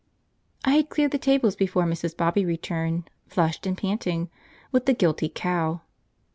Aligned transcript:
I 0.65 0.77
had 0.77 0.89
cleared 0.89 1.11
the 1.11 1.19
tables 1.19 1.55
before 1.55 1.83
Mrs. 1.83 2.17
Bobby 2.17 2.43
returned, 2.43 3.07
flushed 3.27 3.67
and 3.67 3.77
panting, 3.77 4.31
with 4.71 4.87
the 4.87 4.95
guilty 4.95 5.29
cow. 5.29 5.81